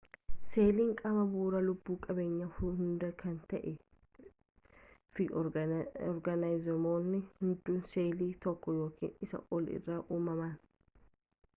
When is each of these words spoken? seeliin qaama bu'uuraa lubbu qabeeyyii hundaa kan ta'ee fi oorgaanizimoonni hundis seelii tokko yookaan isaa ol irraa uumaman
seeliin 0.51 0.93
qaama 0.99 1.23
bu'uuraa 1.33 1.59
lubbu 1.65 1.97
qabeeyyii 2.05 2.47
hundaa 2.53 3.09
kan 3.19 3.35
ta'ee 3.51 3.73
fi 5.19 5.27
oorgaanizimoonni 5.43 7.21
hundis 7.43 7.93
seelii 7.97 8.31
tokko 8.47 8.75
yookaan 8.79 9.15
isaa 9.29 9.45
ol 9.59 9.69
irraa 9.77 10.01
uumaman 10.17 10.59